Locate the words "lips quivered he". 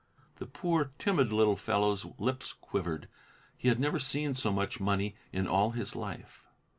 2.17-3.67